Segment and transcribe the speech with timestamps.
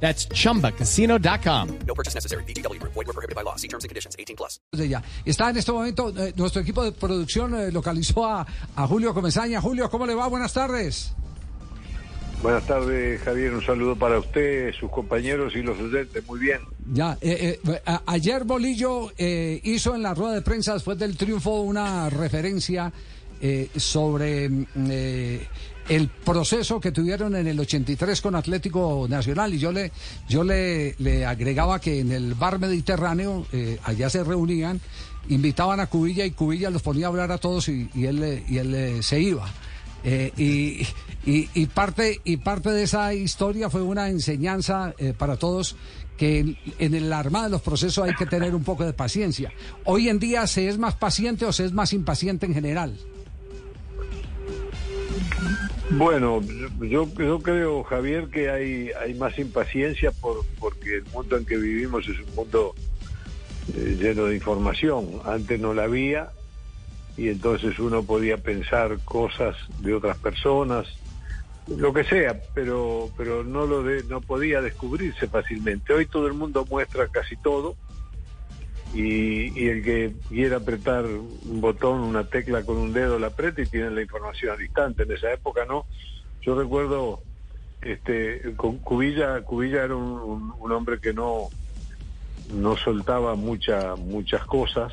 [0.00, 1.68] That's chumbacasino.com.
[1.86, 2.44] No purchase necessary.
[2.44, 2.78] BGW.
[2.82, 3.56] Void were prohibited by law.
[3.56, 4.14] See terms and conditions.
[4.18, 4.60] 18 plus.
[4.88, 5.02] ya.
[5.24, 9.60] Está en este momento, eh, nuestro equipo de producción eh, localizó a, a Julio Comesaña.
[9.60, 10.28] Julio, ¿cómo le va?
[10.28, 11.12] Buenas tardes.
[12.42, 13.54] Buenas tardes, Javier.
[13.54, 16.24] Un saludo para usted, sus compañeros y los oyentes.
[16.26, 16.60] Muy bien.
[16.92, 21.16] Ya, eh, eh, a- ayer Bolillo eh, hizo en la rueda de prensa después del
[21.16, 22.92] triunfo una referencia
[23.40, 25.48] eh, sobre mm, eh,
[25.88, 29.92] el proceso que tuvieron en el 83 con Atlético Nacional y yo le
[30.28, 34.80] yo le, le agregaba que en el bar Mediterráneo eh, allá se reunían,
[35.28, 38.58] invitaban a Cubilla y Cubilla los ponía a hablar a todos y, y él y
[38.58, 39.48] él eh, se iba.
[40.04, 40.86] Eh, y,
[41.30, 45.74] y- y parte, y parte de esa historia fue una enseñanza eh, para todos
[46.16, 49.52] que en, en el armado de los procesos hay que tener un poco de paciencia.
[49.84, 52.96] Hoy en día se es más paciente o se es más impaciente en general.
[55.90, 56.42] Bueno,
[56.80, 61.56] yo, yo creo, Javier, que hay, hay más impaciencia por, porque el mundo en que
[61.56, 62.74] vivimos es un mundo
[63.74, 65.20] eh, lleno de información.
[65.24, 66.30] Antes no la había
[67.16, 70.86] y entonces uno podía pensar cosas de otras personas,
[71.68, 75.92] lo que sea, pero, pero no, lo de, no podía descubrirse fácilmente.
[75.92, 77.76] Hoy todo el mundo muestra casi todo
[78.92, 83.62] y, y el que quiera apretar un botón, una tecla con un dedo, la aprieta
[83.62, 85.02] y tiene la información al instante.
[85.02, 85.86] En esa época no.
[86.42, 87.22] Yo recuerdo,
[87.80, 91.50] este, con Cubilla, Cubilla era un, un- hombre que no,
[92.48, 94.92] no soltaba mucha, muchas cosas,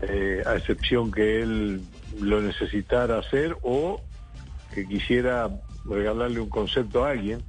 [0.00, 1.82] eh, a excepción que él
[2.20, 4.00] lo necesitara hacer o
[4.72, 5.50] que quisiera
[5.84, 7.42] regalarle un concepto a alguien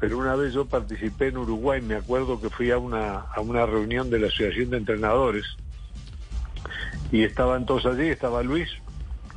[0.00, 3.64] pero una vez yo participé en Uruguay, me acuerdo que fui a una, a una
[3.66, 5.44] reunión de la Asociación de Entrenadores
[7.10, 8.68] y estaban todos allí, estaba Luis,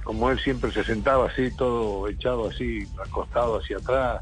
[0.03, 4.21] como él siempre se sentaba así, todo echado así, acostado hacia atrás,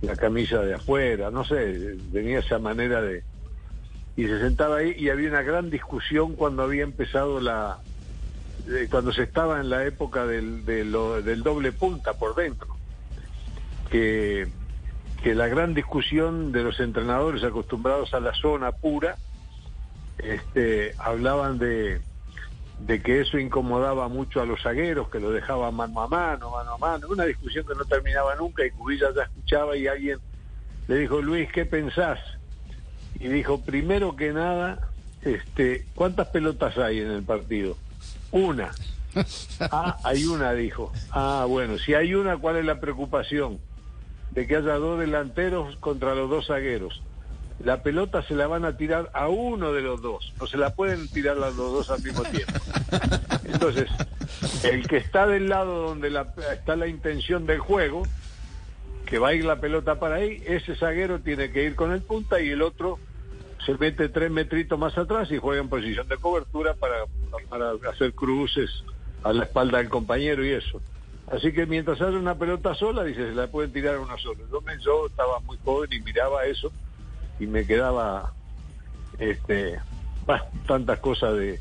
[0.00, 3.22] la camisa de afuera, no sé, tenía esa manera de...
[4.16, 7.78] Y se sentaba ahí y había una gran discusión cuando había empezado la...
[8.66, 12.68] de- cuando se estaba en la época del, del doble punta por dentro,
[13.90, 14.48] que
[15.22, 19.16] que la gran discusión de los entrenadores acostumbrados a la zona pura,
[20.18, 22.00] este, hablaban de,
[22.80, 26.74] de que eso incomodaba mucho a los zagueros, que lo dejaban mano a mano, mano
[26.74, 30.18] a mano, una discusión que no terminaba nunca y Cubilla ya escuchaba y alguien
[30.88, 32.18] le dijo, Luis, ¿qué pensás?
[33.20, 34.88] Y dijo, primero que nada,
[35.22, 37.76] este, ¿cuántas pelotas hay en el partido?
[38.30, 38.70] Una.
[39.60, 40.90] Ah, hay una, dijo.
[41.10, 43.58] Ah, bueno, si hay una, ¿cuál es la preocupación?
[44.32, 47.02] De que haya dos delanteros contra los dos zagueros.
[47.64, 50.70] La pelota se la van a tirar a uno de los dos, no se la
[50.74, 52.52] pueden tirar a los dos al mismo tiempo.
[53.44, 53.88] Entonces,
[54.64, 58.02] el que está del lado donde la- está la intención del juego,
[59.06, 62.00] que va a ir la pelota para ahí, ese zaguero tiene que ir con el
[62.00, 62.98] punta y el otro
[63.64, 67.04] se mete tres metritos más atrás y juega en posición de cobertura para,
[67.48, 68.70] para hacer cruces
[69.22, 70.80] a la espalda del compañero y eso.
[71.32, 74.40] Así que mientras haya una pelota sola, dice, se la pueden tirar a uno solo.
[74.50, 76.70] Yo, yo estaba muy joven y miraba eso
[77.40, 78.34] y me quedaba
[79.18, 79.80] este
[80.66, 81.58] tantas cosas de,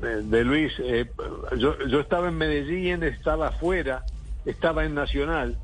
[0.00, 0.72] de, de Luis.
[0.80, 1.08] Eh,
[1.56, 4.02] yo, yo estaba en Medellín, estaba afuera,
[4.44, 5.56] estaba en Nacional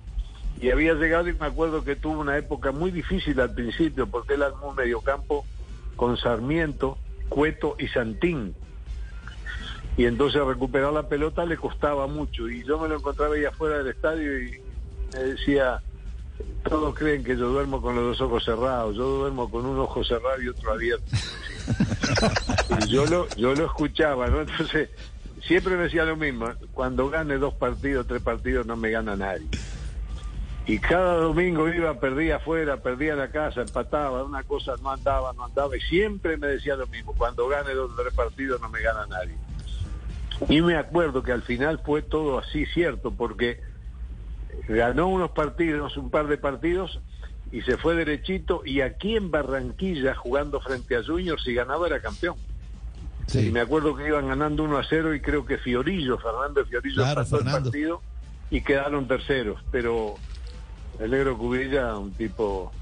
[0.60, 4.34] y había llegado y me acuerdo que tuvo una época muy difícil al principio porque
[4.34, 5.44] él armó un mediocampo
[5.97, 6.97] con Sarmiento,
[7.28, 8.54] Cueto y Santín
[9.97, 12.48] y entonces recuperar la pelota le costaba mucho.
[12.48, 14.60] Y yo me lo encontraba ahí afuera del estadio y
[15.12, 15.80] me decía
[16.64, 20.02] todos creen que yo duermo con los dos ojos cerrados yo duermo con un ojo
[20.02, 21.04] cerrado y otro abierto
[22.81, 24.88] y yo lo yo lo escuchaba no entonces
[25.46, 29.46] siempre me decía lo mismo cuando gane dos partidos tres partidos no me gana nadie
[30.64, 35.46] y cada domingo iba, perdía afuera, perdía la casa, empataba, una cosa no andaba, no
[35.46, 38.81] andaba, y siempre me decía lo mismo, cuando gane dos o tres partidos no me
[38.81, 39.34] gana nadie.
[40.48, 43.60] Y me acuerdo que al final fue todo así cierto, porque
[44.68, 47.00] ganó unos partidos, un par de partidos,
[47.50, 52.00] y se fue derechito, y aquí en Barranquilla, jugando frente a Junior, si ganaba era
[52.00, 52.36] campeón.
[53.34, 57.02] Y me acuerdo que iban ganando 1 a 0 y creo que Fiorillo, Fernando Fiorillo
[57.02, 57.58] Claro, pasó Fernando.
[57.58, 58.02] el partido
[58.50, 60.16] y quedaron terceros, pero
[60.98, 62.72] el negro Cubilla, un tipo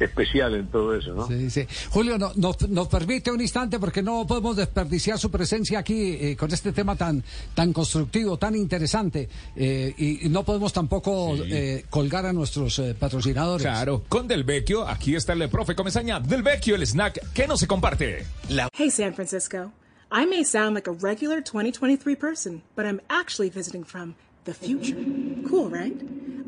[0.00, 1.26] especial en todo eso, ¿no?
[1.28, 1.66] Sí, sí.
[1.90, 6.36] Julio, no, nos, nos permite un instante porque no podemos desperdiciar su presencia aquí eh,
[6.36, 7.22] con este tema tan,
[7.54, 9.28] tan constructivo, tan interesante.
[9.56, 13.62] eh, y, y no podemos tampoco eh, colgar a nuestros eh, patrocinadores.
[13.66, 16.20] Claro, con Del Vecchio, aquí está el profe Comesaña.
[16.20, 18.24] Del Vecchio, el snack que no se comparte.
[18.76, 19.72] Hey, San Francisco.
[20.12, 24.14] I may sound like a regular 2023 person, but I'm actually visiting from
[24.44, 24.96] the future.
[25.48, 25.94] Cool, right?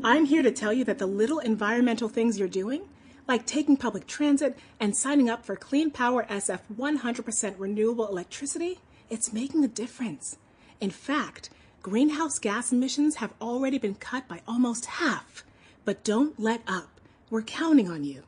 [0.03, 2.81] I'm here to tell you that the little environmental things you're doing,
[3.27, 8.79] like taking public transit and signing up for Clean Power SF 100% renewable electricity,
[9.09, 10.37] it's making a difference.
[10.79, 11.49] In fact,
[11.81, 15.43] greenhouse gas emissions have already been cut by almost half.
[15.85, 16.89] But don't let up.
[17.29, 18.23] We're counting on you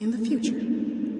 [0.00, 0.60] in the future.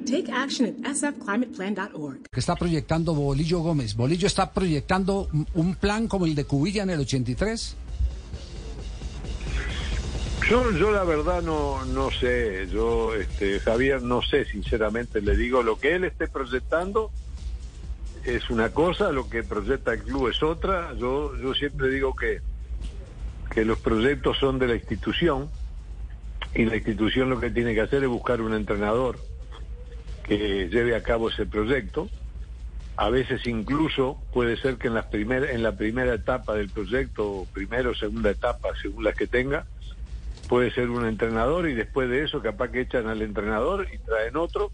[0.07, 2.27] Take action at sfclimateplan.org.
[2.33, 3.95] Está proyectando Bolillo Gómez.
[3.95, 7.77] Bolillo está proyectando un plan como el de Cubilla en el 83.
[10.49, 15.63] Yo, yo la verdad no, no sé, yo, este, Javier, no sé, sinceramente, le digo,
[15.63, 17.11] lo que él esté proyectando
[18.25, 20.95] es una cosa, lo que proyecta el club es otra.
[20.95, 22.41] Yo, yo siempre digo que,
[23.51, 25.51] que los proyectos son de la institución
[26.55, 29.19] y la institución lo que tiene que hacer es buscar un entrenador
[30.25, 32.09] que lleve a cabo ese proyecto.
[32.97, 37.47] A veces incluso puede ser que en, las primer, en la primera etapa del proyecto,
[37.53, 39.67] primera o segunda etapa, según las que tenga,
[40.49, 44.37] puede ser un entrenador y después de eso capaz que echan al entrenador y traen
[44.37, 44.73] otro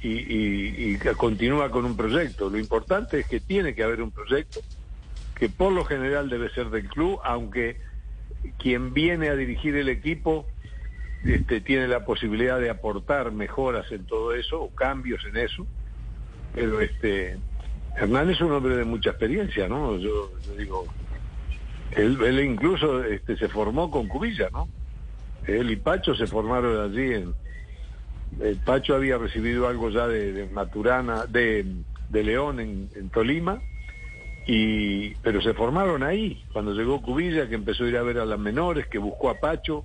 [0.00, 2.50] y, y- continúa con un proyecto.
[2.50, 4.60] Lo importante es que tiene que haber un proyecto
[5.34, 7.80] que por lo general debe ser del club, aunque
[8.58, 10.46] quien viene a dirigir el equipo
[11.24, 15.66] este, tiene la posibilidad de aportar mejoras en todo eso o cambios en eso.
[16.54, 17.38] Pero este
[17.96, 19.96] Hernán es un hombre de mucha experiencia, ¿no?
[19.98, 20.86] Yo, yo digo,
[21.92, 24.68] él, él incluso este, se formó con Cubilla, ¿no?
[25.46, 27.34] Él y Pacho se formaron allí en...
[28.40, 31.66] El Pacho había recibido algo ya de, Maturana, de,
[32.08, 33.60] de León en, en Tolima,
[34.46, 36.42] y pero se formaron ahí.
[36.52, 39.38] Cuando llegó Cubilla, que empezó a ir a ver a las menores, que buscó a
[39.38, 39.84] Pacho,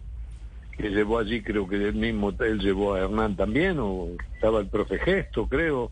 [0.77, 4.68] que llevó allí, creo que él mismo, él llevó a Hernán también, o estaba el
[4.68, 5.92] profe Gesto, creo.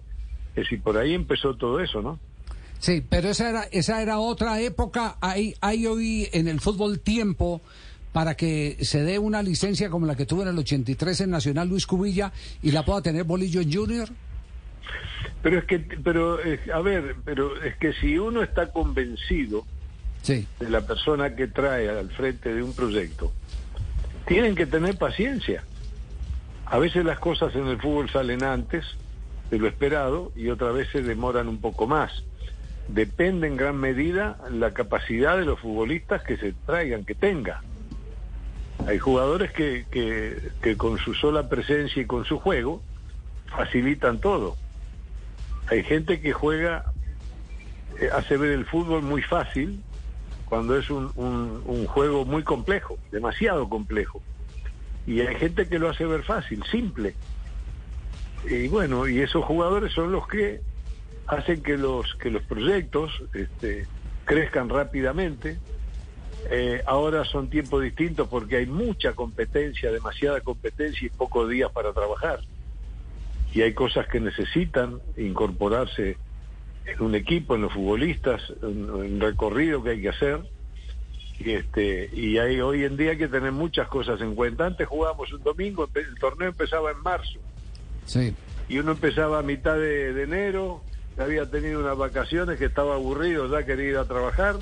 [0.49, 2.19] Es decir, por ahí empezó todo eso, ¿no?
[2.79, 5.17] Sí, pero esa era, esa era otra época.
[5.21, 7.61] Hay, hay hoy en el fútbol tiempo
[8.15, 11.67] para que se dé una licencia como la que tuvo en el 83 en Nacional
[11.67, 12.31] Luis Cubilla
[12.61, 14.07] y la pueda tener Bolillo Junior.
[15.43, 19.65] Pero es que, pero, eh, a ver, pero es que si uno está convencido
[20.21, 20.47] Sí.
[20.61, 23.33] de la persona que trae al frente de un proyecto,
[24.25, 25.65] tienen que tener paciencia.
[26.67, 28.85] A veces las cosas en el fútbol salen antes
[29.51, 32.23] de lo esperado y otras veces demoran un poco más.
[32.87, 37.61] Depende en gran medida la capacidad de los futbolistas que se traigan, que tenga.
[38.87, 42.83] Hay jugadores que, que, con su sola presencia y con su juego
[43.55, 44.57] facilitan todo.
[45.67, 46.85] Hay gente que juega,
[47.99, 49.83] eh, hace ver el fútbol muy fácil
[50.45, 54.21] cuando es un, un- un juego muy complejo, demasiado complejo.
[55.07, 57.15] Y hay gente que lo hace ver fácil, simple.
[58.47, 60.61] Y bueno, y esos jugadores son los que
[61.27, 63.87] hacen que los que los proyectos este,
[64.25, 65.59] crezcan rápidamente.
[66.49, 71.91] Eh, ahora son tiempos distintos porque hay mucha competencia, demasiada competencia y pocos días para
[71.93, 72.41] trabajar.
[73.53, 76.17] Y hay cosas que necesitan incorporarse
[76.85, 80.39] en un equipo, en los futbolistas, en un recorrido que hay que hacer.
[81.39, 84.65] Y, este, y hay, hoy en día hay que tener muchas cosas en cuenta.
[84.65, 87.39] Antes jugábamos un domingo, el torneo empezaba en marzo
[88.05, 88.33] Sí.
[88.69, 90.81] y uno empezaba a mitad de, de enero,
[91.17, 94.57] había tenido unas vacaciones que estaba aburrido, ya quería ir a trabajar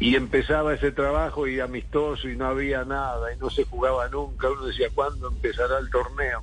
[0.00, 4.50] y empezaba ese trabajo y amistoso y no había nada y no se jugaba nunca.
[4.50, 6.42] Uno decía, ¿cuándo empezará el torneo?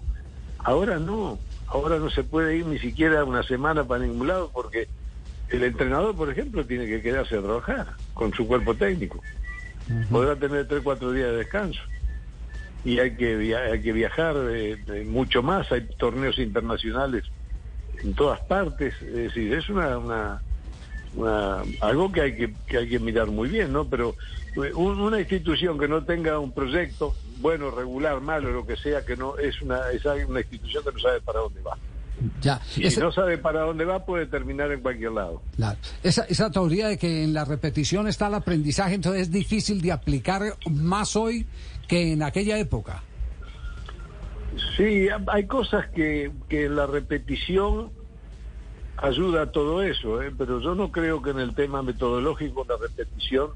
[0.63, 4.87] Ahora no, ahora no se puede ir ni siquiera una semana para ningún lado porque
[5.49, 9.21] el entrenador, por ejemplo, tiene que quedarse a trabajar con su cuerpo técnico.
[10.09, 11.81] Podrá tener tres, cuatro días de descanso
[12.85, 17.23] y hay que via- hay que viajar eh, mucho más hay torneos internacionales
[18.03, 20.41] en todas partes es decir es una, una,
[21.15, 24.15] una- algo que hay que, que hay que mirar muy bien no pero
[24.55, 29.03] eh, un- una institución que no tenga un proyecto bueno regular malo lo que sea
[29.05, 31.77] que no es una es una institución que no sabe para dónde va
[32.41, 32.59] Ya.
[32.65, 35.77] si no sabe para dónde va puede terminar en cualquier lado Claro.
[36.03, 39.91] Esa, esa teoría de que en la repetición está el aprendizaje, entonces es difícil de
[39.91, 41.45] aplicar más hoy
[41.87, 43.01] que en aquella época.
[44.77, 47.89] Sí, hay cosas que, que la repetición
[49.01, 50.31] ayuda a todo eso, ¿eh?
[50.37, 53.49] pero yo no creo que en el tema metodológico la repetición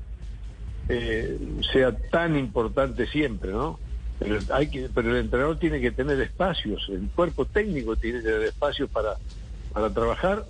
[0.89, 1.39] eh,
[1.71, 3.79] sea tan importante siempre, ¿no?
[4.17, 8.25] Pero, hay que, pero el entrenador tiene que tener espacios, el cuerpo técnico tiene que
[8.25, 9.15] tener espacios para,
[9.73, 10.45] para trabajar.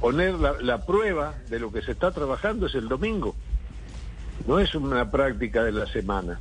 [0.00, 3.34] Poner la, la prueba de lo que se está trabajando es el domingo,
[4.46, 6.40] no es una práctica de la semana.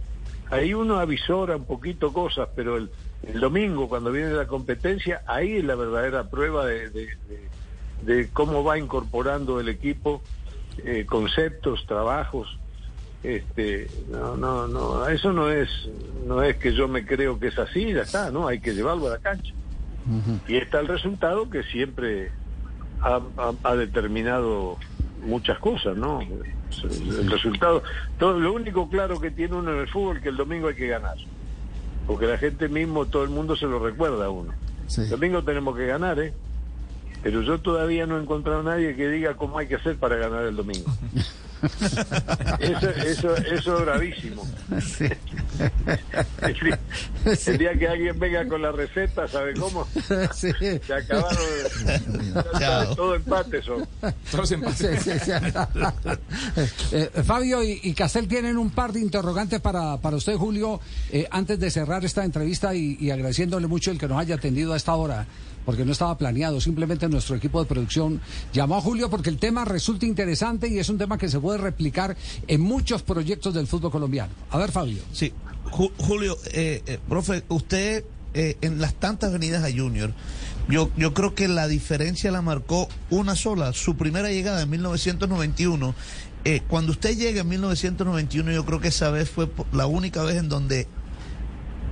[0.49, 2.89] Ahí uno avisora un poquito cosas, pero el,
[3.23, 7.51] el domingo, cuando viene la competencia, ahí es la verdadera prueba de, de- de-
[8.15, 10.21] de cómo va incorporando el equipo
[10.83, 12.57] eh, conceptos, trabajos.
[13.23, 15.69] Este, no, no, no, eso no es,
[16.25, 19.07] no es que yo me creo que es así, ya está, no, hay que llevarlo
[19.07, 19.53] a la cancha.
[20.47, 22.31] Y está el resultado que siempre
[23.01, 24.77] ha, ha- ha determinado
[25.23, 26.21] muchas cosas, ¿no?
[26.83, 27.83] El resultado,
[28.17, 30.75] todo, lo único claro que tiene uno en el fútbol es que el domingo hay
[30.75, 31.15] que ganar.
[32.07, 34.53] Porque la gente mismo, todo el mundo se lo recuerda a uno.
[34.87, 35.01] Sí.
[35.01, 36.33] El domingo tenemos que ganar, ¿eh?
[37.23, 40.15] Pero yo todavía no he encontrado a nadie que diga cómo hay que hacer para
[40.15, 40.91] ganar el domingo.
[42.59, 44.47] Eso, eso, eso es bravísimo.
[44.81, 45.05] Sí.
[46.41, 46.79] El día,
[47.45, 49.87] el día que alguien venga con la receta, ¿sabe cómo?
[50.33, 50.51] Sí.
[50.59, 51.37] Se acabaron
[52.59, 52.95] Chao.
[52.95, 53.87] todo empate son.
[54.31, 55.01] Todos empates.
[55.03, 55.31] Sí, sí, sí.
[56.91, 60.79] Eh, Fabio y, y Castel tienen un par de interrogantes para, para usted, Julio,
[61.11, 64.73] eh, antes de cerrar esta entrevista y, y agradeciéndole mucho el que nos haya atendido
[64.73, 65.25] a esta hora,
[65.65, 68.19] porque no estaba planeado, simplemente nuestro equipo de producción
[68.51, 71.50] llamó a Julio porque el tema resulta interesante y es un tema que se puede
[71.57, 72.15] replicar
[72.47, 74.31] en muchos proyectos del fútbol colombiano.
[74.49, 75.01] A ver, Fabio.
[75.11, 75.33] Sí,
[75.71, 78.03] Ju- Julio, eh, eh, profe, usted
[78.33, 80.13] eh, en las tantas venidas a Junior,
[80.69, 85.93] yo, yo creo que la diferencia la marcó una sola, su primera llegada en 1991.
[86.43, 90.37] Eh, cuando usted llega en 1991, yo creo que esa vez fue la única vez
[90.37, 90.87] en donde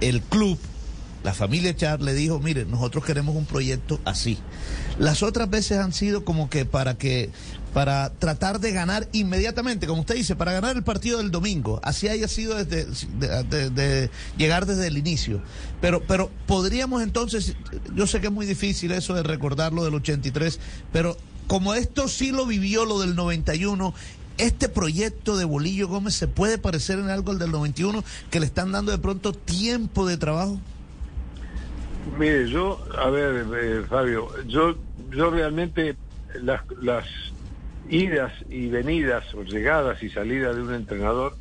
[0.02, 0.58] el club,
[1.24, 4.38] la familia Char le dijo, mire, nosotros queremos un proyecto así.
[4.98, 7.30] Las otras veces han sido como que para que
[7.74, 11.80] para tratar de ganar inmediatamente, como usted dice, para ganar el partido del domingo.
[11.84, 12.86] Así haya sido desde
[13.50, 15.42] de, de- llegar desde el inicio.
[15.82, 17.56] Pero pero podríamos entonces,
[17.96, 20.60] yo sé que es muy difícil eso de recordar lo del 83,
[20.92, 21.16] pero
[21.48, 23.94] como esto sí lo vivió lo del 91,
[24.38, 28.46] este proyecto de Bolillo Gómez se puede parecer en algo al del 91 que le
[28.46, 30.60] están dando de pronto tiempo de trabajo.
[32.18, 34.76] Mire, yo, a ver, eh, Fabio, yo,
[35.12, 35.96] yo realmente
[36.42, 37.06] las, las
[37.90, 41.36] idas y venidas o llegadas y salidas de un entrenador,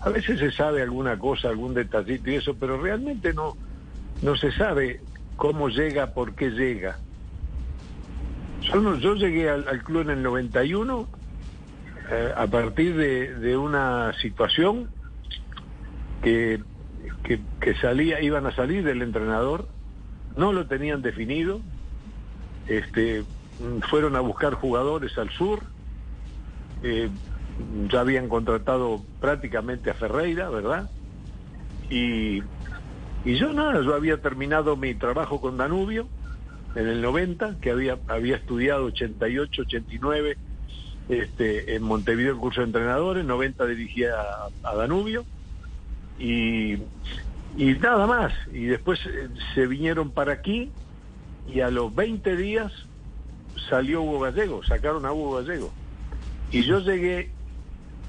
[0.00, 3.56] a veces se sabe alguna cosa, algún detallito y eso, pero realmente no,
[4.22, 5.00] no se sabe
[5.36, 6.98] cómo llega, por qué llega.
[8.60, 11.08] Yo, yo llegué al, club en el 91
[12.10, 14.88] eh, a partir de, de una situación
[16.22, 16.60] que,
[17.22, 19.68] que, que salía, iban a salir del entrenador,
[20.36, 21.60] no lo tenían definido,
[22.68, 23.24] este,
[23.88, 25.60] fueron a buscar jugadores al sur,
[26.86, 27.10] eh,
[27.88, 30.90] ya habían contratado prácticamente a Ferreira, ¿verdad?
[31.90, 32.42] Y,
[33.24, 36.08] y yo nada, yo había terminado mi trabajo con Danubio
[36.74, 40.36] en el 90, que había, había estudiado 88, 89
[41.08, 44.12] este, en Montevideo el curso de entrenadores, 90 dirigía
[44.62, 45.24] a, Danubio
[46.18, 46.74] y,
[47.56, 48.32] y nada más.
[48.52, 50.70] Y después eh, se vinieron para aquí
[51.48, 52.72] y a los 20 días
[53.70, 55.72] salió Hugo Gallego, sacaron a Hugo Gallego.
[56.56, 57.28] Y yo llegué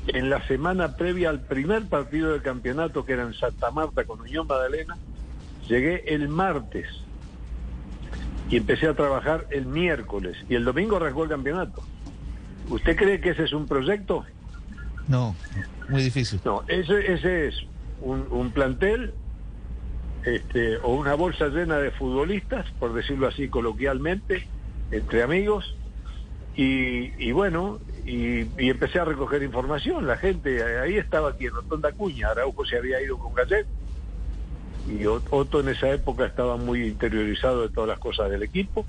[0.08, 4.22] en la semana previa al primer partido del campeonato que era en Santa Marta con
[4.22, 4.98] Unión Magdalena,
[5.68, 6.88] llegué el martes
[8.50, 11.84] y empecé a trabajar el miércoles y el domingo arrancó el campeonato.
[12.70, 14.24] ¿Usted cree que ese es un proyecto?
[15.10, 15.36] No,
[15.90, 16.40] muy difícil.
[16.46, 17.56] No, ese, ese es
[18.00, 19.14] un, un plantel
[20.24, 24.48] este, o una bolsa llena de futbolistas, por decirlo así coloquialmente,
[24.92, 25.76] entre amigos.
[26.56, 30.08] Y, y bueno, y, empecé a recoger información.
[30.08, 33.66] La gente, ahí estaba aquí en Rotonda Cuña, Araujo se había ido con Gallet.
[34.88, 38.86] Y Ot- Otto en esa época estaba muy interiorizado de todas las cosas del equipo.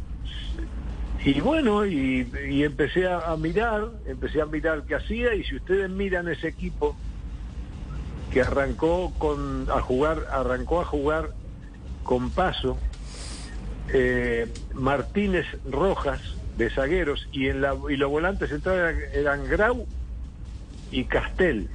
[1.24, 2.30] Y bueno, y,
[2.62, 6.96] empecé a, a mirar, empecé a mirar qué hacía, y si ustedes miran ese equipo
[8.32, 11.30] que arrancó con a jugar, arrancó a jugar
[12.04, 12.78] con paso
[13.92, 16.20] eh, Martínez Rojas
[16.58, 19.86] de zagueros y en la y los volantes centrales eran, eran Grau
[20.90, 21.70] y Castel.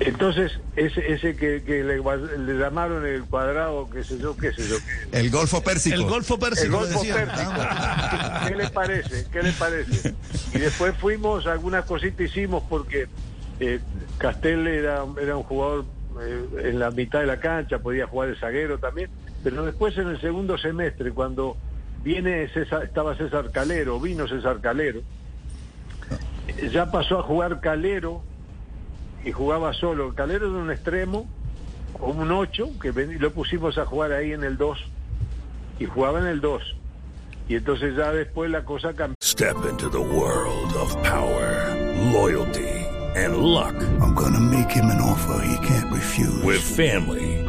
[0.00, 4.66] Entonces, ese, ese que, que le, le llamaron el cuadrado, qué sé yo, qué sé
[4.68, 4.76] yo.
[5.10, 5.94] qué- El Golfo Pérsico.
[5.94, 6.78] El Golfo el Pérsico.
[6.78, 7.28] Golfo decían.
[7.28, 7.52] Pérsico.
[8.48, 9.26] ¿Qué le parece?
[9.30, 10.14] ¿Qué le parece?
[10.54, 13.06] Y después fuimos, algunas cositas hicimos porque
[13.60, 13.78] eh,
[14.18, 15.84] Castel era, era un jugador
[16.20, 19.08] eh, en la mitad de la cancha, podía jugar de zaguero también,
[19.44, 21.56] pero después en el segundo semestre, cuando
[22.04, 25.00] viene César, estaba César Calero, vino César Calero,
[26.72, 28.22] ya pasó a jugar Calero
[29.24, 30.14] y jugaba solo.
[30.14, 31.28] Calero era un extremo
[32.00, 34.78] o un 8, que ven- lo pusimos a jugar ahí en el 2,
[35.78, 36.62] y jugaba en el 2.
[37.48, 39.14] Y entonces ya después la cosa cambió.
[39.22, 41.76] Step into the world of power,
[42.12, 43.74] loyalty, and luck.
[44.00, 46.42] I'm gonna make him an offer he can't refuse.
[46.44, 47.41] With family,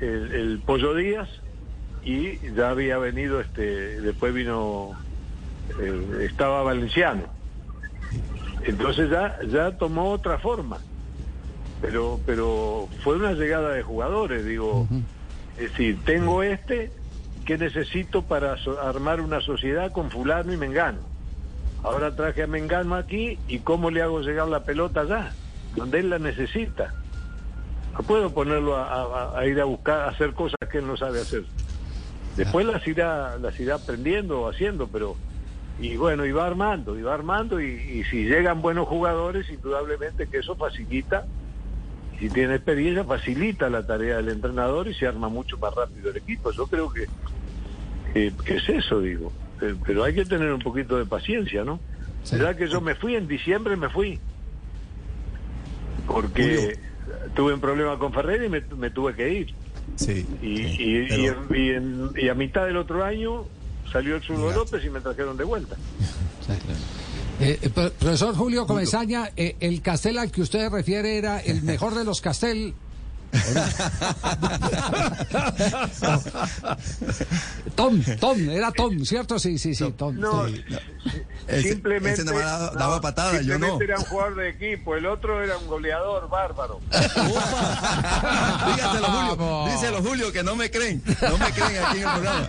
[0.00, 1.28] el, el Pollo Díaz
[2.04, 4.92] y ya había venido este después vino
[5.80, 7.24] eh, estaba Valenciano.
[8.64, 10.78] Entonces ya ya tomó otra forma.
[11.80, 14.86] Pero pero fue una llegada de jugadores, digo,
[15.56, 16.90] es decir, tengo este
[17.46, 20.98] que necesito para so- armar una sociedad con fulano y mengano.
[21.82, 25.32] Ahora traje a Mengano aquí y cómo le hago llegar la pelota allá,
[25.74, 26.92] donde él la necesita.
[27.98, 28.84] No puedo ponerlo a,
[29.34, 31.44] a- a ir a buscar, a hacer cosas que él no sabe hacer.
[32.36, 35.16] Después las irá, las irá aprendiendo o haciendo, pero
[35.80, 40.26] y bueno, y va armando, y va armando, y, y si llegan buenos jugadores, indudablemente
[40.28, 41.24] que eso facilita,
[42.18, 46.16] si tiene experiencia, facilita la tarea del entrenador y se arma mucho más rápido el
[46.18, 46.50] equipo.
[46.52, 47.06] Yo creo que,
[48.12, 49.32] que, que es eso, digo.
[49.62, 51.80] Eh, Pero hay que tener un poquito de paciencia, ¿no?
[52.30, 54.20] ¿Verdad que yo me fui en diciembre, me fui?
[56.06, 56.78] Porque
[57.34, 59.54] tuve un problema con Ferreira y me, me tuve que ir.
[59.96, 60.26] Sí.
[60.42, 63.44] Y, y, y en- y en- y a mitad del otro año
[63.92, 65.76] salió el Zurdo López y me trajeron de vuelta.
[67.42, 71.62] Eh, eh, pro- profesor Julio Comesaña, eh, el Castel al que usted refiere era el
[71.62, 72.74] mejor de los Castel.
[77.74, 79.38] Tom, Tom, era Tom, ¿cierto?
[79.38, 80.18] Sí, sí, sí, Tom.
[80.18, 80.64] No, sí.
[81.48, 83.84] Ese- simplemente ese nada más daba- daba patadas, yo simplemente no.
[83.84, 86.80] era un jugador de equipo, el otro era un goleador bárbaro.
[88.66, 89.64] Dígaselo, Julio.
[89.72, 91.02] Díselo, Julio, que no me creen.
[91.22, 92.48] No me creen aquí en el programa.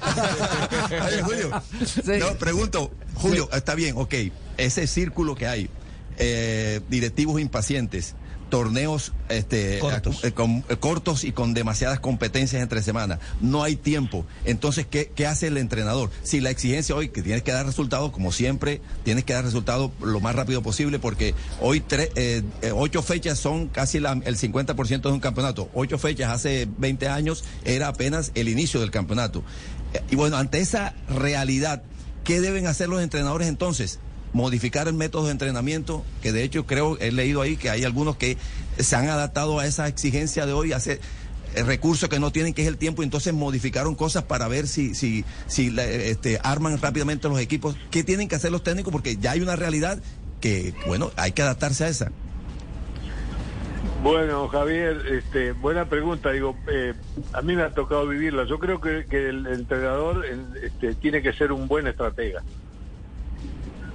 [1.08, 1.64] Oye, Julio.
[1.86, 2.12] Sí.
[2.20, 4.14] No, pregunto, Julio, está bien, ok.
[4.58, 5.70] Ese círculo que hay,
[6.18, 8.16] eh, directivos impacientes,
[8.52, 10.24] torneos este, Cortos.
[10.24, 13.18] eh, con- eh, cortos y con demasiadas competencias entre semanas.
[13.40, 14.28] No hay tiempo.
[14.46, 16.12] Entonces, ¿qué, ¿qué hace el entrenador?
[16.22, 19.90] Si la exigencia hoy, que tienes que dar resultados, como siempre, tienes que dar resultados
[20.04, 24.38] lo más rápido posible, porque hoy tre- eh, eh, ocho fechas son casi la- el
[24.38, 25.70] 50% de un campeonato.
[25.74, 29.44] Ocho fechas hace 20 años era apenas el inicio del campeonato.
[30.12, 31.84] Y bueno, ante esa realidad,
[32.26, 34.00] ¿qué deben hacer los entrenadores entonces?
[34.34, 38.16] Modificar el método de entrenamiento, que de hecho creo, he leído ahí que hay algunos
[38.16, 38.38] que
[38.80, 41.00] se han adaptado a esa exigencia de hoy, hacer
[41.56, 44.96] el recurso que no tienen, que es el tiempo, entonces modificaron cosas para ver si,
[44.96, 47.76] si, si la- este, arman rápidamente los equipos.
[47.90, 48.92] ¿Qué tienen que hacer los técnicos?
[48.92, 50.00] Porque ya hay una realidad
[50.40, 52.12] que, bueno, hay que adaptarse a esa.
[54.02, 56.32] Bueno, Javier, este, buena pregunta.
[56.32, 56.94] Digo, eh,
[57.34, 58.46] a mí me ha tocado vivirla.
[58.46, 60.26] Yo creo que, el entrenador
[60.64, 62.42] este, tiene que ser un buen estratega.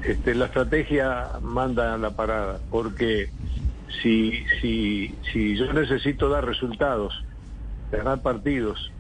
[0.06, 3.28] Este, la estrategia manda la parada, porque
[4.00, 7.12] si, si, si yo necesito dar resultados,
[7.90, 8.92] ganar partidos,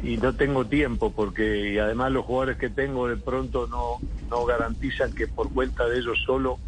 [0.00, 3.98] y no tengo tiempo, porque y además los jugadores que tengo de pronto no,
[4.30, 6.58] no garantizan que por cuenta de ellos solo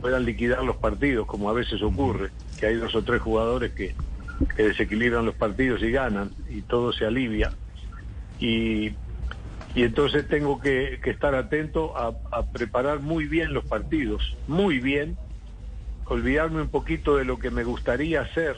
[0.00, 3.94] puedan liquidar los partidos, como a veces ocurre, que hay dos o tres jugadores que,
[4.56, 7.52] que desequilibran los partidos y ganan, y todo se alivia.
[8.40, 8.94] Y,
[9.74, 15.16] y entonces tengo que, estar atento a, a preparar muy bien los partidos, muy bien,
[16.06, 18.56] olvidarme un poquito de lo que me gustaría hacer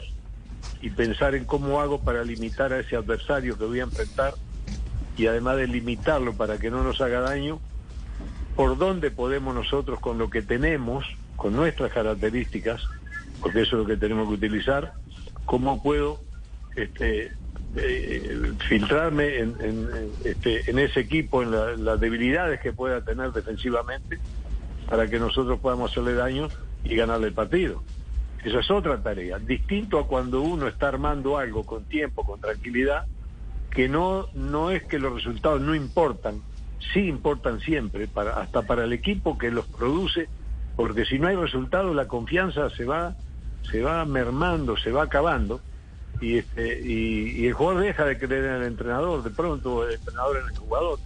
[0.81, 4.33] y pensar en cómo hago para limitar a ese adversario que voy a enfrentar
[5.17, 7.59] y además de limitarlo para que no nos haga daño,
[8.55, 12.81] por dónde podemos nosotros con lo que tenemos, con nuestras características,
[13.41, 14.93] porque eso es lo que tenemos que utilizar,
[15.45, 16.19] cómo puedo
[16.75, 17.31] este,
[17.75, 23.31] eh, filtrarme en, en- este, en ese equipo, en la- las debilidades que pueda tener
[23.31, 24.19] defensivamente,
[24.89, 26.51] para que nosotros podamos hacerle daño
[26.83, 27.83] y ganarle el partido.
[28.43, 33.05] Esa es otra tarea, distinto a cuando uno está armando algo con tiempo, con tranquilidad,
[33.71, 36.43] que no, no es que los resultados no importan,
[36.93, 40.29] sí importan siempre, para, hasta para el equipo que los produce,
[40.75, 43.15] porque si no hay resultados la confianza se va,
[43.71, 45.61] se va mermando, se va acabando,
[46.21, 49.95] y, este, y, y el jugador deja de creer en el entrenador, de pronto el
[49.95, 50.99] entrenador en el jugador.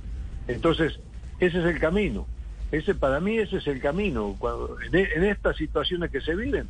[0.48, 1.00] Entonces,
[1.40, 2.28] ese es el camino.
[2.72, 4.36] Ese para mí ese es el camino.
[4.38, 6.68] Cuando, en, estas situaciones que se viven,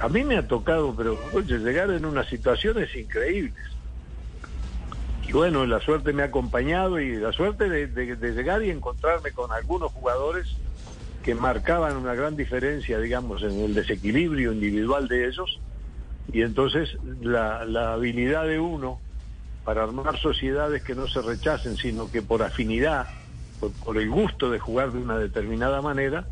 [0.00, 3.54] a mí me ha tocado, pero oye, llegar en unas situaciones increíbles.
[5.26, 9.30] Y bueno, la suerte me ha acompañado y la suerte de- de llegar y encontrarme
[9.32, 10.56] con algunos jugadores
[11.22, 15.60] que marcaban una gran diferencia, digamos, en el desequilibrio individual de ellos.
[16.30, 19.00] Y entonces la, la habilidad de uno
[19.64, 23.06] para armar sociedades que no se rechacen, sino que por afinidad,
[23.60, 26.26] por, por el gusto de jugar de una determinada manera,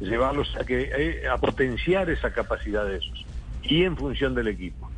[0.00, 3.24] llevarlos a, que, eh, a potenciar esa capacidad de esos
[3.62, 4.88] y en función del equipo.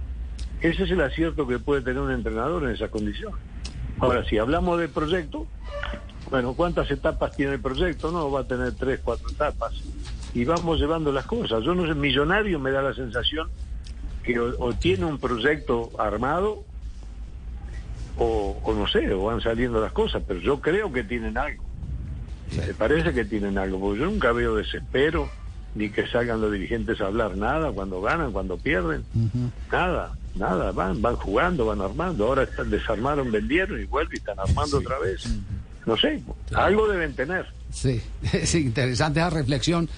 [0.60, 3.32] Ese es el acierto que puede tener un entrenador en esa condición.
[3.98, 5.46] Ahora, si hablamos de proyecto,
[6.30, 8.10] bueno, ¿cuántas etapas tiene el proyecto?
[8.10, 9.72] No, va a tener tres, cuatro etapas.
[10.34, 11.64] Y vamos llevando las cosas.
[11.64, 13.48] Yo no sé, Millonario me da la sensación
[14.22, 16.64] que o, o tiene un proyecto armado
[18.18, 21.64] o, o no sé, o van saliendo las cosas, pero yo creo que tienen algo.
[22.56, 25.30] Me parece que tienen algo, porque yo nunca veo desespero,
[25.74, 29.04] ni que salgan los dirigentes a hablar nada cuando ganan, cuando pierden,
[29.70, 34.38] nada, nada, van, van jugando, van armando, ahora están, desarmaron, vendieron y vuelven y están
[34.38, 35.28] armando otra vez.
[35.86, 36.22] No sé,
[36.54, 37.46] algo deben tener.
[37.70, 38.00] Sí,
[38.32, 39.88] es interesante esa reflexión.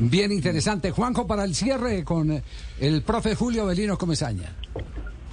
[0.00, 0.90] Bien interesante.
[0.90, 2.42] Juanjo, para el cierre con eh,
[2.80, 4.54] el profe Julio Belino Comesaña.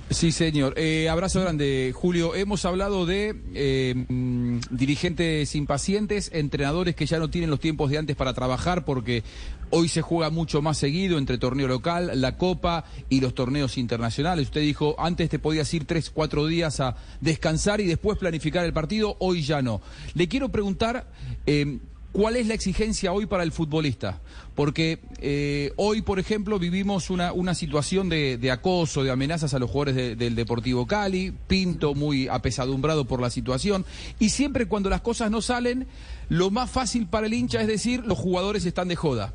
[0.09, 0.75] Sí, señor.
[0.77, 2.35] Eh, abrazo grande, Julio.
[2.35, 7.97] Hemos hablado de eh, mm, dirigentes impacientes, entrenadores que ya no tienen los tiempos de
[7.97, 9.23] antes para trabajar porque
[9.71, 14.47] hoy se juega mucho más seguido entre torneo local, la Copa y los torneos internacionales.
[14.47, 18.73] Usted dijo, antes te podías ir tres, cuatro días a descansar y después planificar el
[18.73, 19.81] partido, hoy ya no.
[20.13, 21.07] Le quiero preguntar...
[21.47, 21.79] eh,
[22.13, 24.21] ¿Cuál es la exigencia hoy para el futbolista?
[24.53, 29.59] Porque eh, hoy, por ejemplo, vivimos una, una situación de, de acoso, de amenazas a
[29.59, 33.83] los jugadores de- del Deportivo Cali, Pinto muy apesadumbrado por la situación,
[34.19, 35.87] y siempre cuando las cosas no salen,
[36.29, 39.33] lo más fácil para el hincha es decir, los jugadores están de joda.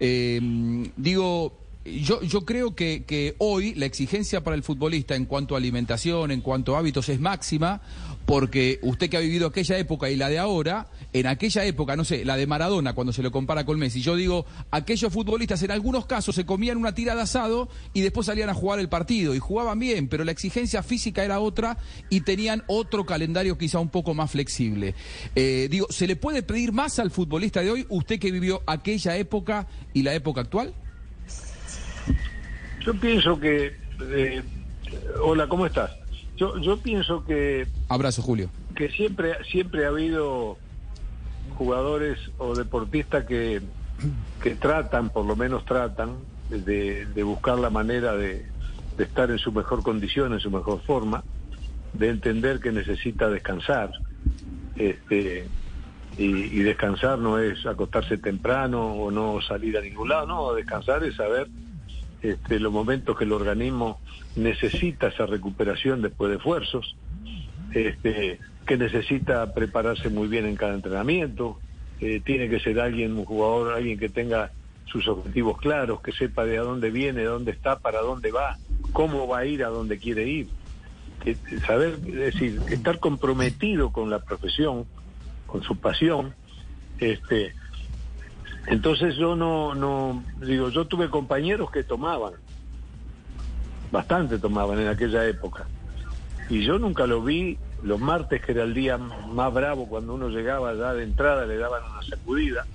[0.00, 0.40] Eh,
[0.96, 5.58] digo, yo, yo creo que, que hoy la exigencia para el futbolista en cuanto a
[5.58, 7.80] alimentación, en cuanto a hábitos, es máxima,
[8.28, 12.04] porque usted que ha vivido aquella época y la de ahora, en aquella época, no
[12.04, 15.70] sé, la de Maradona, cuando se lo compara con Messi, yo digo, aquellos futbolistas en
[15.70, 19.34] algunos casos se comían una tira de asado y después salían a jugar el partido,
[19.34, 21.78] y jugaban bien, pero la exigencia física era otra
[22.10, 24.94] y tenían otro calendario quizá un poco más flexible.
[25.34, 29.16] Eh, digo, ¿se le puede pedir más al futbolista de hoy, usted que vivió aquella
[29.16, 30.74] época y la época actual?
[32.84, 33.74] Yo pienso que...
[34.02, 34.42] eh,
[35.22, 35.92] hola, ¿cómo estás?
[36.38, 38.48] Yo, yo pienso que Abrazo, Julio.
[38.74, 40.56] que siempre siempre ha habido
[41.56, 43.60] jugadores o deportistas que,
[44.42, 46.16] que tratan, por lo menos tratan,
[46.48, 48.46] de, de buscar la manera de,
[48.96, 51.24] de estar en su mejor condición, en su mejor forma,
[51.92, 53.90] de entender que necesita descansar.
[54.76, 55.46] Este,
[56.16, 61.02] y, y descansar no es acostarse temprano o no salir a ningún lado, no, descansar
[61.02, 61.48] es saber
[62.22, 64.00] este, los momentos que el organismo
[64.34, 66.96] necesita esa recuperación después de esfuerzos,
[67.72, 71.60] este, que necesita prepararse muy bien en cada entrenamiento,
[72.00, 74.52] eh, tiene que ser alguien, un jugador, alguien que tenga
[74.86, 78.56] sus objetivos claros, que sepa de a dónde viene, dónde está, para dónde va,
[78.92, 80.48] cómo va a ir a dónde quiere ir.
[81.22, 84.86] Que- saber, es decir, estar comprometido con la profesión,
[85.46, 86.34] con su pasión,
[86.98, 87.54] este,
[88.70, 92.34] entonces yo no, no, digo, yo tuve compañeros que tomaban,
[93.90, 95.66] bastante tomaban en aquella época.
[96.50, 100.28] Y yo nunca lo vi los martes, que era el día más bravo, cuando uno
[100.28, 102.66] llegaba ya de entrada, le daban una sacudida.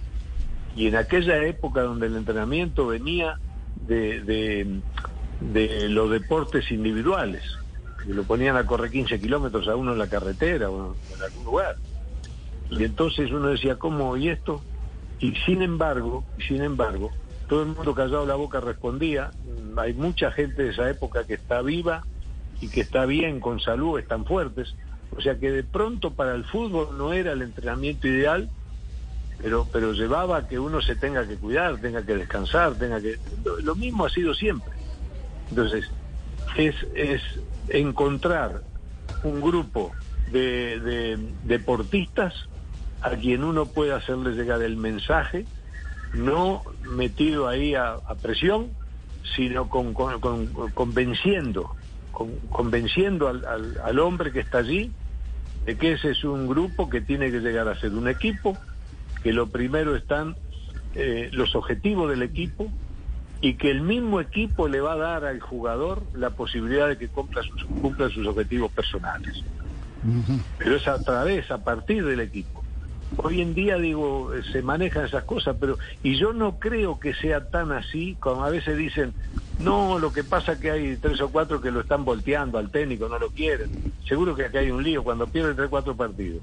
[0.75, 3.37] Y en aquella época donde el entrenamiento venía
[3.87, 4.21] de,
[5.41, 7.43] de, los deportes individuales,
[8.03, 11.45] que lo ponían a correr 15 kilómetros a uno en la carretera o en algún
[11.45, 11.75] lugar.
[12.71, 14.17] Y entonces uno decía, ¿cómo?
[14.17, 14.61] ¿Y esto?
[15.19, 17.11] Y sin embargo, sin embargo,
[17.47, 19.31] todo el mundo callado la boca respondía.
[19.77, 22.03] Hay mucha gente de esa época que está viva
[22.61, 24.75] y que está bien, con salud, están fuertes.
[25.15, 28.49] O sea que de pronto para el fútbol no era el entrenamiento ideal,
[29.41, 33.17] pero, pero llevaba a que uno se tenga que cuidar, tenga que descansar, tenga que...
[33.63, 34.73] Lo mismo ha sido siempre.
[35.49, 35.89] Entonces,
[36.57, 37.21] es, es
[37.69, 38.61] encontrar
[39.23, 39.91] un grupo
[40.31, 42.33] de, de deportistas
[43.03, 45.47] a quien uno pueda hacerle llegar el mensaje,
[46.13, 48.71] no metido ahí a, a presión,
[49.35, 51.75] sino con, con- con- convenciendo,
[52.11, 54.93] con- convenciendo al, al- al hombre que está allí
[55.65, 58.57] de que ese es un grupo que tiene que llegar a ser un equipo,
[59.21, 60.35] que lo primero están
[60.93, 62.73] eh, los objetivos del equipo
[63.41, 67.09] y que el mismo equipo le va a dar al jugador la posibilidad de que
[67.09, 69.43] cumpla sus, cumpla sus objetivos personales.
[70.57, 72.62] Pero es a través, a partir del equipo.
[73.17, 77.49] Hoy en día, digo, se manejan esas cosas, pero y yo no creo que sea
[77.49, 79.13] tan así, como a veces dicen,
[79.59, 82.71] no, lo que pasa es que hay tres o cuatro que lo están volteando al
[82.71, 83.69] técnico, no lo quieren.
[84.07, 86.41] Seguro que aquí hay un lío cuando pierden tres o cuatro partidos.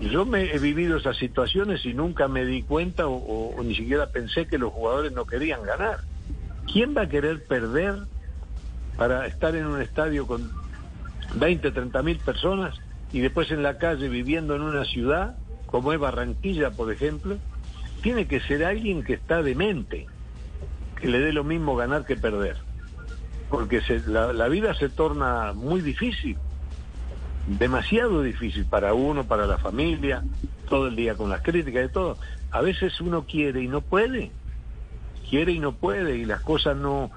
[0.00, 4.46] Yo me he vivido esas situaciones y nunca me di cuenta o ni siquiera pensé
[4.46, 6.00] que los jugadores no querían ganar.
[6.72, 7.94] ¿Quién va a querer perder
[8.96, 10.50] para estar en un estadio con
[11.34, 12.74] 20, 30 mil personas
[13.12, 15.36] y después en la calle viviendo en una ciudad
[15.70, 17.38] como es Barranquilla, por ejemplo?
[18.02, 20.08] Tiene que ser alguien que está demente,
[21.00, 22.56] que le dé lo mismo ganar que perder.
[23.48, 26.38] Porque se- la, la vida se torna muy difícil,
[27.46, 30.22] demasiado difícil para uno, para la familia,
[30.68, 32.18] todo el día con las críticas y todo.
[32.50, 34.32] A veces uno quiere y no puede,
[35.28, 37.10] quiere y no puede y las cosas no,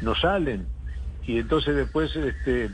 [0.00, 0.68] no salen.
[1.26, 2.70] Y entonces después este,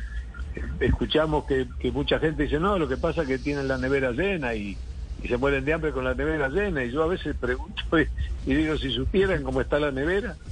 [0.81, 4.11] escuchamos que, que mucha gente dice, no, lo que pasa es que tienen la nevera
[4.13, 4.79] llena y,
[5.23, 6.85] y se mueren de hambre con la nevera llena.
[6.85, 8.07] Y yo a veces pregunto y,
[8.51, 10.37] y digo, si supieran cómo está la nevera.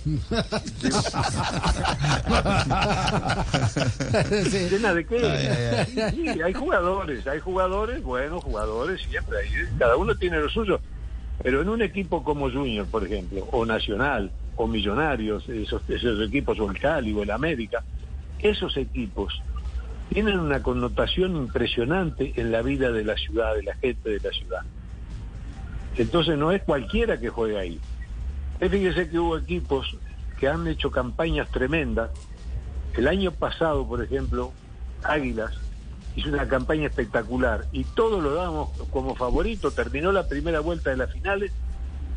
[4.49, 4.69] Sí.
[4.71, 5.19] ¿Llena de qué?
[5.19, 10.49] Ay, ay, Sí, hay jugadores, hay jugadores, buenos jugadores, siempre hay, cada uno tiene lo
[10.49, 10.81] suyo.
[11.43, 16.59] Pero en un equipo como Junior, por ejemplo, o Nacional, o Millonarios, esos, esos equipos,
[16.59, 17.83] o el Cali, o el América,
[18.41, 19.41] esos equipos
[20.13, 24.31] tienen una connotación impresionante en la vida de la ciudad, de la gente de la
[24.31, 24.63] ciudad.
[25.97, 27.81] Entonces no es cualquiera que juega ahí.
[28.59, 29.97] Fíjese que hubo equipos
[30.39, 32.11] que han hecho campañas tremendas.
[32.97, 34.53] El año pasado, por ejemplo,
[35.03, 35.53] Águilas
[36.17, 39.71] hizo una campaña espectacular y todos lo dábamos como favorito.
[39.71, 41.53] Terminó la primera vuelta de las finales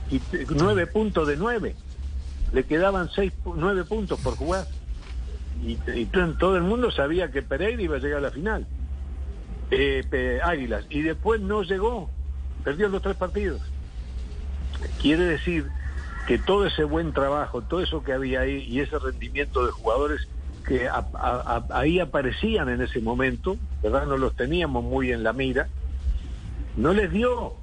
[0.09, 0.19] y
[0.55, 1.75] nueve puntos de nueve.
[2.53, 4.65] Le quedaban seis, nueve puntos por jugar.
[5.63, 8.65] Y, y todo el mundo sabía que Pereira iba a llegar a la final.
[9.71, 10.85] Eh, Águilas.
[10.89, 12.09] Y después no llegó.
[12.63, 13.61] Perdió los tres partidos.
[15.01, 15.67] Quiere decir
[16.27, 20.27] que todo ese buen trabajo, todo eso que había ahí y ese rendimiento de jugadores
[20.65, 20.87] que
[21.71, 24.05] ahí aparecían en ese momento, ¿verdad?
[24.05, 25.67] No los teníamos muy en la mira,
[26.77, 27.55] no les dio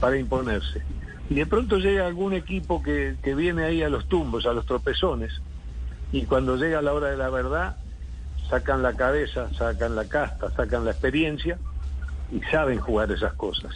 [0.00, 0.82] para imponerse.
[1.30, 4.66] Y de pronto llega algún equipo que, que viene ahí a los tumbos, a los
[4.66, 5.40] tropezones,
[6.12, 7.76] y cuando llega la hora de la verdad,
[8.48, 11.58] sacan la cabeza, sacan la casta, sacan la experiencia
[12.30, 13.72] y saben jugar esas cosas.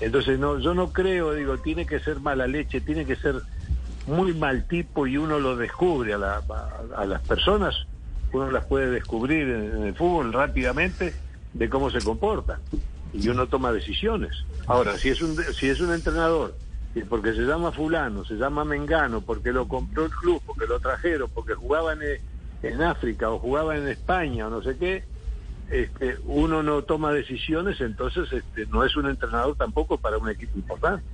[0.00, 3.42] Entonces no, yo no creo, digo, tiene que ser mala leche, tiene que ser
[4.06, 7.74] muy mal tipo y uno lo descubre a, la- a- a las personas,
[8.32, 11.16] uno las puede descubrir en, en el fútbol rápidamente
[11.52, 12.60] de cómo se comportan
[13.12, 14.32] y uno toma decisiones.
[14.66, 16.58] Ahora, si es un si es un entrenador
[17.04, 21.30] porque se llama fulano, se llama Mengano, porque lo compró el club, porque lo trajeron,
[21.34, 22.00] porque jugaba en,
[22.62, 25.04] en África o jugaba en España o no sé qué,
[25.70, 30.56] este, uno no toma decisiones, entonces este, no es un entrenador tampoco para un equipo
[30.56, 31.04] importante.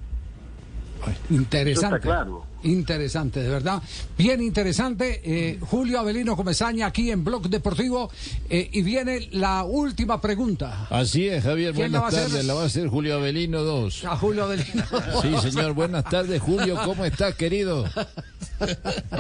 [1.31, 1.70] Interesante.
[1.70, 2.47] Eso está claro.
[2.64, 3.83] Interesante, de verdad.
[4.16, 5.20] Bien interesante.
[5.24, 8.11] Eh, Julio Avelino Comesaña aquí en Blog Deportivo.
[8.48, 10.87] Eh, y viene la última pregunta.
[10.90, 12.44] Así es, Javier, ¿Quién la va buenas tardes.
[12.44, 14.05] La va a hacer Julio Avelino 2.
[14.07, 14.85] A Julio Avelino.
[15.22, 16.79] Sí, señor, buenas tardes, Julio.
[16.85, 17.85] ¿Cómo estás, querido?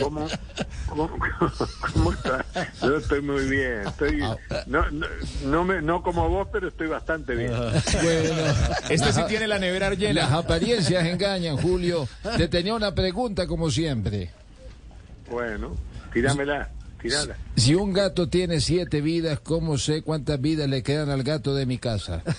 [0.00, 0.26] ¿Cómo,
[0.88, 1.10] cómo,
[1.92, 2.44] cómo está?
[2.82, 3.86] Yo estoy muy bien.
[3.86, 4.18] Estoy,
[4.66, 5.06] no, no,
[5.44, 7.50] no, me, no como vos, pero estoy bastante bien.
[7.50, 8.54] Bueno,
[8.88, 10.22] Este sí tiene la nevera llena.
[10.22, 12.08] Las apariencias engañan, Julio.
[12.36, 14.30] Te tenía una pregunta como siempre.
[15.30, 15.74] Bueno,
[16.12, 16.70] tíramela,
[17.00, 17.36] tirala.
[17.56, 21.66] Si un gato tiene siete vidas, ¿cómo sé cuántas vidas le quedan al gato de
[21.66, 22.22] mi casa?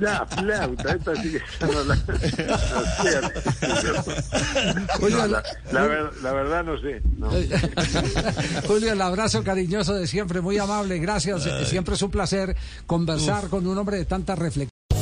[0.00, 2.46] La flauta, esta sí que ya no la, no sé.
[5.02, 7.00] Oye, No, la- la, la ver- la verdad no sé.
[7.16, 7.30] no.
[8.66, 11.48] Julio, el abrazo cariñoso de siempre, muy amable, gracias.
[11.68, 12.56] Siempre es un placer
[12.86, 14.70] conversar con un hombre de tanta reflexión.